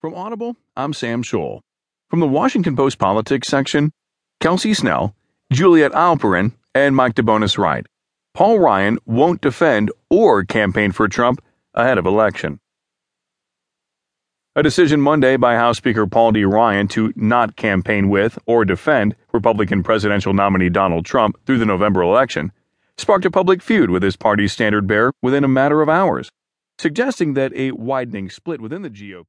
[0.00, 1.60] From Audible, I'm Sam Scholl.
[2.08, 3.92] From the Washington Post Politics section,
[4.40, 5.14] Kelsey Snell,
[5.52, 7.84] Juliet Eilperin, and Mike DeBonis write
[8.32, 11.42] Paul Ryan won't defend or campaign for Trump
[11.74, 12.60] ahead of election.
[14.56, 16.46] A decision Monday by House Speaker Paul D.
[16.46, 22.00] Ryan to not campaign with or defend Republican presidential nominee Donald Trump through the November
[22.00, 22.52] election
[22.96, 26.30] sparked a public feud with his party's standard bearer within a matter of hours,
[26.78, 29.26] suggesting that a widening split within the GOP